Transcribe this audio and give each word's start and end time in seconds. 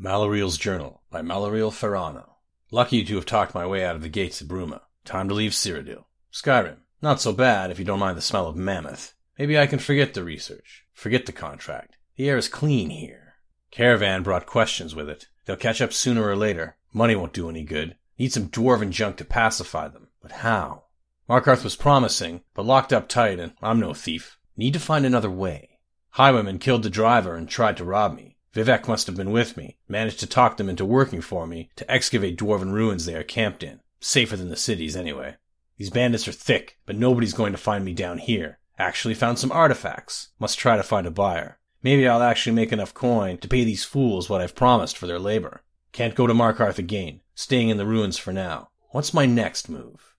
Maluril's 0.00 0.56
Journal 0.56 1.02
by 1.10 1.22
Maluril 1.22 1.72
Ferrano. 1.72 2.34
Lucky 2.70 3.04
to 3.04 3.16
have 3.16 3.26
talked 3.26 3.52
my 3.52 3.66
way 3.66 3.84
out 3.84 3.96
of 3.96 4.02
the 4.02 4.08
gates 4.08 4.40
of 4.40 4.46
Bruma. 4.46 4.82
Time 5.04 5.28
to 5.28 5.34
leave 5.34 5.50
Cyrodiil. 5.50 6.04
Skyrim. 6.32 6.82
Not 7.02 7.20
so 7.20 7.32
bad 7.32 7.72
if 7.72 7.80
you 7.80 7.84
don't 7.84 7.98
mind 7.98 8.16
the 8.16 8.22
smell 8.22 8.46
of 8.46 8.54
mammoth. 8.54 9.14
Maybe 9.40 9.58
I 9.58 9.66
can 9.66 9.80
forget 9.80 10.14
the 10.14 10.22
research. 10.22 10.84
Forget 10.92 11.26
the 11.26 11.32
contract. 11.32 11.96
The 12.14 12.28
air 12.28 12.36
is 12.36 12.48
clean 12.48 12.90
here. 12.90 13.34
Caravan 13.72 14.22
brought 14.22 14.46
questions 14.46 14.94
with 14.94 15.08
it. 15.08 15.26
They'll 15.46 15.56
catch 15.56 15.80
up 15.80 15.92
sooner 15.92 16.24
or 16.24 16.36
later. 16.36 16.76
Money 16.92 17.16
won't 17.16 17.32
do 17.32 17.50
any 17.50 17.64
good. 17.64 17.96
Need 18.20 18.32
some 18.32 18.50
dwarven 18.50 18.90
junk 18.90 19.16
to 19.16 19.24
pacify 19.24 19.88
them. 19.88 20.10
But 20.22 20.30
how? 20.30 20.84
Markarth 21.28 21.64
was 21.64 21.74
promising, 21.74 22.42
but 22.54 22.64
locked 22.64 22.92
up 22.92 23.08
tight, 23.08 23.40
and 23.40 23.54
I'm 23.60 23.80
no 23.80 23.94
thief. 23.94 24.38
Need 24.56 24.74
to 24.74 24.80
find 24.80 25.04
another 25.04 25.30
way. 25.30 25.80
Highwaymen 26.10 26.60
killed 26.60 26.84
the 26.84 26.90
driver 26.90 27.34
and 27.34 27.48
tried 27.48 27.76
to 27.78 27.84
rob 27.84 28.14
me. 28.14 28.27
Vivec 28.58 28.88
must 28.88 29.06
have 29.06 29.16
been 29.16 29.30
with 29.30 29.56
me, 29.56 29.78
managed 29.88 30.18
to 30.20 30.26
talk 30.26 30.56
them 30.56 30.68
into 30.68 30.84
working 30.84 31.20
for 31.20 31.46
me 31.46 31.70
to 31.76 31.88
excavate 31.90 32.36
dwarven 32.36 32.72
ruins 32.72 33.04
they 33.06 33.14
are 33.14 33.22
camped 33.22 33.62
in. 33.62 33.80
Safer 34.00 34.36
than 34.36 34.48
the 34.48 34.56
cities, 34.56 34.96
anyway. 34.96 35.36
These 35.76 35.90
bandits 35.90 36.26
are 36.26 36.32
thick, 36.32 36.76
but 36.84 36.96
nobody's 36.96 37.32
going 37.32 37.52
to 37.52 37.58
find 37.58 37.84
me 37.84 37.94
down 37.94 38.18
here. 38.18 38.58
Actually 38.78 39.14
found 39.14 39.38
some 39.38 39.52
artifacts. 39.52 40.30
Must 40.38 40.58
try 40.58 40.76
to 40.76 40.82
find 40.82 41.06
a 41.06 41.10
buyer. 41.10 41.58
Maybe 41.82 42.08
I'll 42.08 42.22
actually 42.22 42.56
make 42.56 42.72
enough 42.72 42.94
coin 42.94 43.38
to 43.38 43.48
pay 43.48 43.62
these 43.62 43.84
fools 43.84 44.28
what 44.28 44.40
I've 44.40 44.56
promised 44.56 44.96
for 44.96 45.06
their 45.06 45.20
labor. 45.20 45.62
Can't 45.92 46.16
go 46.16 46.26
to 46.26 46.34
Markarth 46.34 46.78
again. 46.78 47.20
Staying 47.34 47.68
in 47.68 47.76
the 47.76 47.86
ruins 47.86 48.18
for 48.18 48.32
now. 48.32 48.70
What's 48.90 49.14
my 49.14 49.26
next 49.26 49.68
move? 49.68 50.16